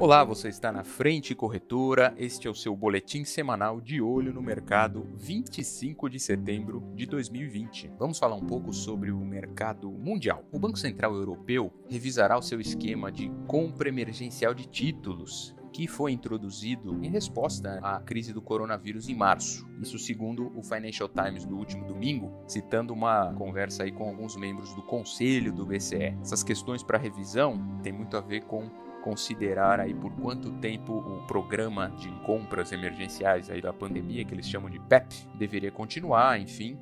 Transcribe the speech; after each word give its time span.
Olá, 0.00 0.24
você 0.24 0.48
está 0.48 0.72
na 0.72 0.82
Frente 0.82 1.34
Corretora. 1.34 2.14
Este 2.16 2.48
é 2.48 2.50
o 2.50 2.54
seu 2.54 2.74
boletim 2.74 3.22
semanal 3.22 3.82
de 3.82 4.00
olho 4.00 4.32
no 4.32 4.40
mercado 4.40 5.06
25 5.14 6.08
de 6.08 6.18
setembro 6.18 6.82
de 6.94 7.04
2020. 7.04 7.92
Vamos 7.98 8.18
falar 8.18 8.34
um 8.34 8.46
pouco 8.46 8.72
sobre 8.72 9.10
o 9.10 9.18
mercado 9.18 9.90
mundial. 9.90 10.42
O 10.50 10.58
Banco 10.58 10.78
Central 10.78 11.14
Europeu 11.14 11.70
revisará 11.86 12.38
o 12.38 12.42
seu 12.42 12.58
esquema 12.62 13.12
de 13.12 13.30
compra 13.46 13.90
emergencial 13.90 14.54
de 14.54 14.66
títulos 14.66 15.54
que 15.70 15.86
foi 15.86 16.12
introduzido 16.12 16.98
em 17.04 17.10
resposta 17.10 17.78
à 17.82 18.00
crise 18.00 18.32
do 18.32 18.40
coronavírus 18.40 19.06
em 19.06 19.14
março. 19.14 19.68
Isso 19.82 19.98
segundo 19.98 20.50
o 20.56 20.62
Financial 20.62 21.10
Times 21.10 21.44
do 21.44 21.56
último 21.58 21.86
domingo, 21.86 22.32
citando 22.48 22.94
uma 22.94 23.34
conversa 23.34 23.82
aí 23.82 23.92
com 23.92 24.08
alguns 24.08 24.34
membros 24.34 24.74
do 24.74 24.82
conselho 24.82 25.52
do 25.52 25.66
BCE. 25.66 26.16
Essas 26.22 26.42
questões 26.42 26.82
para 26.82 26.96
revisão 26.96 27.78
têm 27.82 27.92
muito 27.92 28.16
a 28.16 28.20
ver 28.20 28.44
com 28.44 28.70
considerar 29.02 29.80
aí 29.80 29.94
por 29.94 30.12
quanto 30.12 30.50
tempo 30.52 30.92
o 30.92 31.26
programa 31.26 31.88
de 31.98 32.08
compras 32.24 32.72
emergenciais 32.72 33.50
aí 33.50 33.60
da 33.60 33.72
pandemia, 33.72 34.24
que 34.24 34.34
eles 34.34 34.48
chamam 34.48 34.70
de 34.70 34.80
PEP, 34.80 35.28
deveria 35.34 35.70
continuar, 35.70 36.40
enfim, 36.40 36.78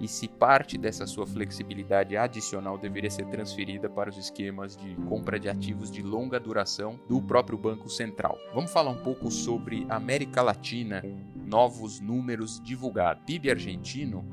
e 0.00 0.06
se 0.06 0.28
parte 0.28 0.78
dessa 0.78 1.04
sua 1.06 1.26
flexibilidade 1.26 2.16
adicional 2.16 2.78
deveria 2.78 3.10
ser 3.10 3.26
transferida 3.26 3.90
para 3.90 4.10
os 4.10 4.16
esquemas 4.16 4.76
de 4.76 4.94
compra 5.08 5.40
de 5.40 5.48
ativos 5.48 5.90
de 5.90 6.02
longa 6.02 6.38
duração 6.38 7.00
do 7.08 7.20
próprio 7.20 7.58
Banco 7.58 7.88
Central. 7.88 8.38
Vamos 8.54 8.72
falar 8.72 8.90
um 8.90 9.02
pouco 9.02 9.28
sobre 9.30 9.84
América 9.88 10.40
Latina, 10.40 11.02
novos 11.34 11.98
números 12.00 12.62
divulgados. 12.62 13.24
PIB 13.24 13.50
argentino 13.50 14.24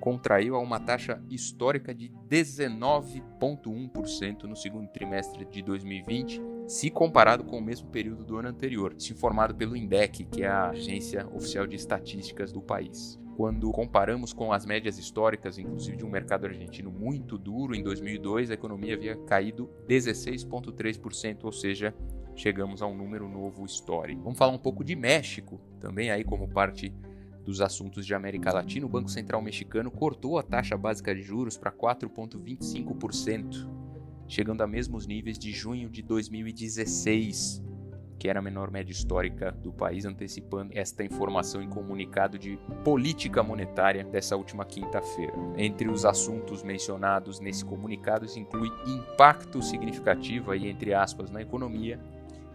contraiu 0.00 0.56
a 0.56 0.58
uma 0.58 0.80
taxa 0.80 1.22
histórica 1.30 1.94
de 1.94 2.10
19,1% 2.28 4.42
no 4.42 4.56
segundo 4.56 4.88
trimestre 4.88 5.44
de 5.46 5.62
2020, 5.62 6.42
se 6.66 6.90
comparado 6.90 7.44
com 7.44 7.58
o 7.58 7.62
mesmo 7.62 7.88
período 7.88 8.24
do 8.24 8.38
ano 8.38 8.48
anterior, 8.48 8.94
se 8.98 9.12
informado 9.12 9.54
pelo 9.54 9.76
INDEC, 9.76 10.24
que 10.24 10.42
é 10.42 10.48
a 10.48 10.70
agência 10.70 11.26
oficial 11.32 11.66
de 11.66 11.76
estatísticas 11.76 12.52
do 12.52 12.62
país. 12.62 13.20
Quando 13.36 13.70
comparamos 13.72 14.32
com 14.32 14.52
as 14.52 14.64
médias 14.64 14.96
históricas, 14.96 15.58
inclusive 15.58 15.96
de 15.96 16.04
um 16.04 16.10
mercado 16.10 16.46
argentino 16.46 16.90
muito 16.90 17.36
duro, 17.36 17.74
em 17.74 17.82
2002 17.82 18.50
a 18.50 18.54
economia 18.54 18.94
havia 18.94 19.16
caído 19.16 19.68
16,3%, 19.88 21.44
ou 21.44 21.52
seja, 21.52 21.94
chegamos 22.36 22.80
a 22.80 22.86
um 22.86 22.96
número 22.96 23.28
novo 23.28 23.64
histórico. 23.66 24.22
Vamos 24.22 24.38
falar 24.38 24.52
um 24.52 24.58
pouco 24.58 24.84
de 24.84 24.94
México, 24.94 25.60
também 25.80 26.10
aí 26.10 26.22
como 26.24 26.48
parte 26.48 26.94
dos 27.44 27.60
assuntos 27.60 28.06
de 28.06 28.14
América 28.14 28.52
Latina, 28.52 28.86
o 28.86 28.88
Banco 28.88 29.10
Central 29.10 29.42
mexicano 29.42 29.90
cortou 29.90 30.38
a 30.38 30.42
taxa 30.42 30.78
básica 30.78 31.14
de 31.14 31.20
juros 31.20 31.58
para 31.58 31.70
4,25%, 31.70 33.68
chegando 34.26 34.62
a 34.62 34.66
mesmos 34.66 35.06
níveis 35.06 35.38
de 35.38 35.52
junho 35.52 35.88
de 35.88 36.02
2016, 36.02 37.62
que 38.18 38.28
era 38.28 38.38
a 38.38 38.42
menor 38.42 38.70
média 38.70 38.92
histórica 38.92 39.52
do 39.52 39.72
país, 39.72 40.04
antecipando 40.04 40.72
esta 40.74 41.04
informação 41.04 41.60
em 41.60 41.68
comunicado 41.68 42.38
de 42.38 42.58
política 42.82 43.42
monetária 43.42 44.02
dessa 44.02 44.36
última 44.36 44.64
quinta-feira. 44.64 45.34
Entre 45.56 45.88
os 45.88 46.04
assuntos 46.04 46.62
mencionados 46.62 47.38
nesse 47.38 47.64
comunicado 47.64 48.26
se 48.26 48.40
inclui 48.40 48.70
impacto 48.86 49.60
significativo 49.60 50.50
aí, 50.50 50.68
entre 50.68 50.94
aspas, 50.94 51.30
na 51.30 51.42
economia 51.42 52.00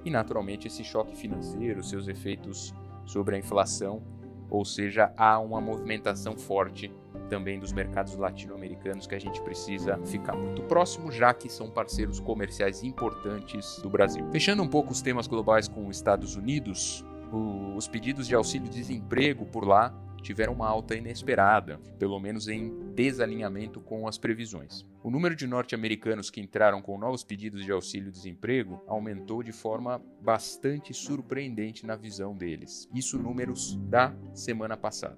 e, 0.03 0.09
naturalmente, 0.09 0.67
esse 0.67 0.83
choque 0.83 1.15
financeiro, 1.15 1.83
seus 1.83 2.07
efeitos 2.07 2.73
sobre 3.05 3.35
a 3.35 3.39
inflação 3.39 4.01
ou 4.49 4.65
seja, 4.65 5.13
há 5.15 5.39
uma 5.39 5.61
movimentação 5.61 6.35
forte 6.35 6.91
também 7.29 7.59
dos 7.59 7.71
mercados 7.71 8.15
latino-americanos 8.15 9.05
que 9.05 9.15
a 9.15 9.19
gente 9.19 9.39
precisa 9.41 9.97
ficar 10.05 10.35
muito 10.35 10.63
próximo, 10.63 11.11
já 11.11 11.33
que 11.33 11.47
são 11.47 11.69
parceiros 11.69 12.19
comerciais 12.19 12.83
importantes 12.83 13.79
do 13.81 13.89
Brasil. 13.89 14.27
Fechando 14.31 14.63
um 14.63 14.67
pouco 14.67 14.91
os 14.91 15.01
temas 15.01 15.27
globais 15.27 15.67
com 15.67 15.87
os 15.87 15.97
Estados 15.97 16.35
Unidos, 16.35 17.05
os 17.31 17.87
pedidos 17.87 18.27
de 18.27 18.35
auxílio-desemprego 18.35 19.45
por 19.45 19.67
lá 19.67 19.93
tiveram 20.21 20.53
uma 20.53 20.67
alta 20.67 20.95
inesperada, 20.95 21.79
pelo 21.97 22.19
menos 22.19 22.47
em 22.47 22.91
desalinhamento 22.93 23.79
com 23.79 24.07
as 24.07 24.17
previsões. 24.17 24.85
O 25.03 25.09
número 25.09 25.35
de 25.35 25.47
norte-americanos 25.47 26.29
que 26.29 26.41
entraram 26.41 26.81
com 26.81 26.97
novos 26.97 27.23
pedidos 27.23 27.63
de 27.63 27.71
auxílio-desemprego 27.71 28.83
aumentou 28.87 29.41
de 29.41 29.51
forma 29.51 30.01
bastante 30.21 30.93
surpreendente 30.93 31.85
na 31.85 31.95
visão 31.95 32.35
deles. 32.35 32.87
Isso 32.93 33.17
números 33.17 33.77
da 33.83 34.13
semana 34.33 34.75
passada. 34.75 35.17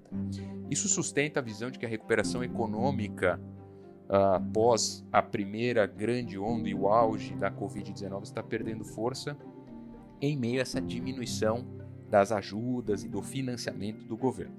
Isso 0.70 0.88
sustenta 0.88 1.40
a 1.40 1.42
visão 1.42 1.70
de 1.70 1.78
que 1.78 1.86
a 1.86 1.88
recuperação 1.88 2.44
econômica 2.44 3.40
uh, 4.08 4.36
após 4.36 5.04
a 5.10 5.22
primeira 5.22 5.86
grande 5.86 6.38
onda 6.38 6.68
e 6.68 6.74
o 6.74 6.88
auge 6.88 7.34
da 7.34 7.50
Covid-19 7.50 8.22
está 8.22 8.42
perdendo 8.42 8.84
força 8.84 9.36
em 10.20 10.36
meio 10.36 10.60
a 10.60 10.62
essa 10.62 10.80
diminuição 10.80 11.81
das 12.12 12.30
ajudas 12.30 13.02
e 13.02 13.08
do 13.08 13.22
financiamento 13.22 14.04
do 14.04 14.18
governo. 14.18 14.54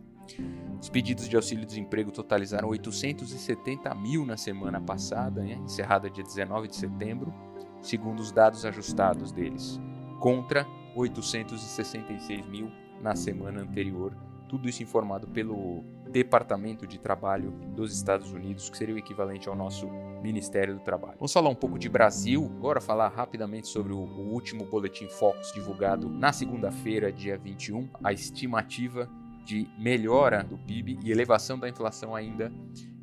Os 0.81 0.89
pedidos 0.89 1.29
de 1.29 1.35
auxílio-desemprego 1.35 2.11
totalizaram 2.11 2.67
870 2.69 3.93
mil 3.93 4.25
na 4.25 4.35
semana 4.35 4.81
passada, 4.81 5.43
né, 5.43 5.53
encerrada 5.63 6.09
dia 6.09 6.23
19 6.23 6.67
de 6.67 6.75
setembro, 6.75 7.31
segundo 7.79 8.21
os 8.21 8.31
dados 8.31 8.65
ajustados 8.65 9.31
deles, 9.31 9.79
contra 10.19 10.65
866 10.95 12.47
mil 12.47 12.71
na 12.99 13.15
semana 13.15 13.61
anterior. 13.61 14.17
Tudo 14.53 14.69
isso 14.69 14.83
informado 14.83 15.27
pelo 15.27 15.83
Departamento 16.11 16.85
de 16.85 16.99
Trabalho 16.99 17.49
dos 17.75 17.91
Estados 17.91 18.31
Unidos, 18.31 18.69
que 18.69 18.77
seria 18.77 18.93
o 18.93 18.99
equivalente 18.99 19.49
ao 19.49 19.55
nosso 19.55 19.87
Ministério 20.21 20.75
do 20.75 20.79
Trabalho. 20.79 21.15
Vamos 21.17 21.33
falar 21.33 21.49
um 21.49 21.55
pouco 21.55 21.79
de 21.79 21.89
Brasil, 21.89 22.51
agora 22.59 22.79
falar 22.79 23.07
rapidamente 23.07 23.67
sobre 23.67 23.93
o, 23.93 23.97
último 23.97 24.65
boletim 24.65 25.07
Focus 25.07 25.51
divulgado 25.53 26.07
na 26.07 26.31
segunda-feira, 26.31 27.11
dia 27.11 27.35
21. 27.35 27.89
A 28.03 28.13
estimativa 28.13 29.09
de 29.43 29.67
melhora 29.75 30.43
do 30.43 30.55
PIB 30.55 30.99
e 31.03 31.11
elevação 31.11 31.57
da 31.57 31.67
inflação 31.67 32.15
ainda 32.15 32.53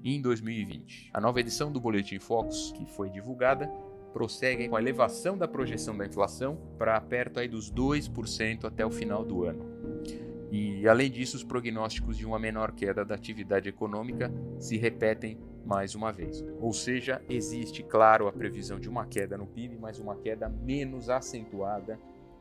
em 0.04 0.22
2020. 0.22 1.10
A 1.12 1.20
nova 1.20 1.40
edição 1.40 1.72
do 1.72 1.80
Boletim 1.80 2.20
Focus, 2.20 2.70
que 2.76 2.86
foi 2.86 3.10
divulgada, 3.10 3.66
prossegue 4.12 4.68
com 4.68 4.76
a 4.76 4.80
elevação 4.80 5.36
da 5.36 5.48
projeção 5.48 5.96
da 5.96 6.06
inflação 6.06 6.56
para 6.78 7.00
perto 7.00 7.40
aí 7.40 7.48
dos 7.48 7.72
2% 7.72 8.66
até 8.66 8.86
o 8.86 8.90
final 8.92 9.24
do 9.24 9.42
ano. 9.42 9.69
E 10.50 10.88
além 10.88 11.10
disso, 11.10 11.36
os 11.36 11.44
prognósticos 11.44 12.16
de 12.16 12.26
uma 12.26 12.38
menor 12.38 12.72
queda 12.72 13.04
da 13.04 13.14
atividade 13.14 13.68
econômica 13.68 14.32
se 14.58 14.76
repetem 14.76 15.38
mais 15.64 15.94
uma 15.94 16.12
vez. 16.12 16.44
Ou 16.60 16.72
seja, 16.72 17.22
existe, 17.28 17.82
claro, 17.82 18.26
a 18.26 18.32
previsão 18.32 18.80
de 18.80 18.88
uma 18.88 19.06
queda 19.06 19.38
no 19.38 19.46
PIB, 19.46 19.78
mas 19.78 19.98
uma 20.00 20.16
queda 20.16 20.48
menos 20.48 21.08
acentuada 21.08 21.98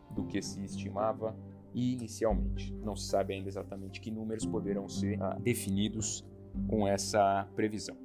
do 0.09 0.25
que 0.25 0.41
se 0.41 0.63
estimava 0.63 1.35
inicialmente. 1.73 2.73
Não 2.83 2.95
se 2.95 3.07
sabe 3.07 3.33
ainda 3.33 3.47
exatamente 3.47 4.01
que 4.01 4.09
números 4.09 4.45
poderão 4.45 4.89
ser 4.89 5.21
ah, 5.21 5.37
definidos 5.39 6.25
com 6.67 6.87
essa 6.87 7.47
previsão. 7.55 7.95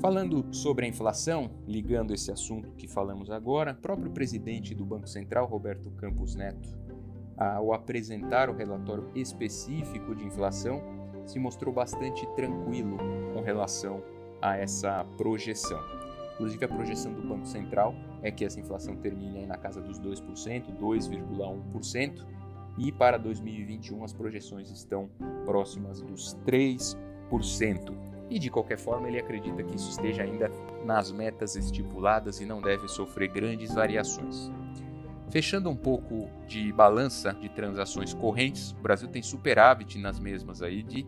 Falando 0.00 0.52
sobre 0.52 0.84
a 0.84 0.88
inflação, 0.88 1.50
ligando 1.66 2.12
esse 2.12 2.30
assunto 2.30 2.72
que 2.72 2.88
falamos 2.88 3.30
agora, 3.30 3.72
o 3.72 3.76
próprio 3.76 4.10
presidente 4.10 4.74
do 4.74 4.84
Banco 4.84 5.08
Central, 5.08 5.46
Roberto 5.46 5.90
Campos 5.92 6.34
Neto, 6.34 6.68
ao 7.36 7.72
apresentar 7.72 8.48
o 8.48 8.54
relatório 8.54 9.10
específico 9.14 10.14
de 10.14 10.24
inflação, 10.24 10.82
se 11.26 11.38
mostrou 11.38 11.72
bastante 11.72 12.26
tranquilo 12.34 12.98
com 13.32 13.40
relação 13.40 14.02
a 14.40 14.56
essa 14.56 15.04
projeção. 15.16 15.80
Inclusive, 16.34 16.64
a 16.64 16.68
projeção 16.68 17.12
do 17.12 17.22
Banco 17.22 17.46
Central 17.46 17.94
é 18.22 18.30
que 18.30 18.44
essa 18.44 18.58
inflação 18.58 18.96
termine 18.96 19.46
na 19.46 19.56
casa 19.56 19.80
dos 19.80 20.00
2%, 20.00 20.76
2,1%, 20.78 22.26
e 22.76 22.90
para 22.90 23.16
2021 23.16 24.02
as 24.02 24.12
projeções 24.12 24.70
estão 24.70 25.08
próximas 25.44 26.00
dos 26.00 26.36
3%. 26.44 26.96
E 28.28 28.38
de 28.38 28.50
qualquer 28.50 28.78
forma, 28.78 29.06
ele 29.06 29.18
acredita 29.18 29.62
que 29.62 29.76
isso 29.76 29.90
esteja 29.90 30.22
ainda 30.22 30.50
nas 30.84 31.12
metas 31.12 31.56
estipuladas 31.56 32.40
e 32.40 32.46
não 32.46 32.60
deve 32.60 32.88
sofrer 32.88 33.28
grandes 33.28 33.72
variações. 33.72 34.50
Fechando 35.34 35.68
um 35.68 35.74
pouco 35.74 36.30
de 36.46 36.72
balança 36.72 37.32
de 37.32 37.48
transações 37.48 38.14
correntes, 38.14 38.70
o 38.70 38.76
Brasil 38.76 39.08
tem 39.08 39.20
superávit 39.20 39.98
nas 39.98 40.16
mesmas 40.20 40.62
aí 40.62 40.80
de 40.80 41.04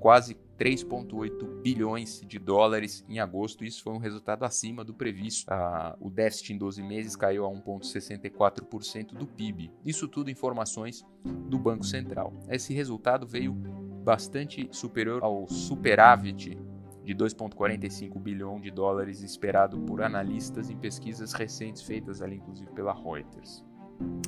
quase 0.00 0.36
3,8 0.58 1.62
bilhões 1.62 2.20
de 2.26 2.40
dólares 2.40 3.04
em 3.08 3.20
agosto. 3.20 3.64
Isso 3.64 3.84
foi 3.84 3.92
um 3.92 3.98
resultado 3.98 4.42
acima 4.42 4.84
do 4.84 4.92
previsto. 4.92 5.48
Ah, 5.48 5.96
o 6.00 6.10
déficit 6.10 6.54
em 6.54 6.58
12 6.58 6.82
meses 6.82 7.14
caiu 7.14 7.46
a 7.46 7.48
1,64% 7.48 9.14
do 9.14 9.28
PIB. 9.28 9.70
Isso 9.86 10.08
tudo 10.08 10.28
informações 10.28 11.06
do 11.48 11.56
Banco 11.56 11.84
Central. 11.84 12.32
Esse 12.48 12.74
resultado 12.74 13.28
veio 13.28 13.54
bastante 13.54 14.68
superior 14.72 15.22
ao 15.22 15.46
superávit 15.46 16.58
de 17.04 17.14
2,45 17.14 18.18
bilhão 18.18 18.60
de 18.60 18.72
dólares 18.72 19.22
esperado 19.22 19.78
por 19.82 20.02
analistas 20.02 20.68
em 20.68 20.76
pesquisas 20.76 21.32
recentes 21.32 21.82
feitas 21.82 22.20
ali, 22.20 22.38
inclusive 22.38 22.72
pela 22.72 22.92
Reuters. 22.92 23.67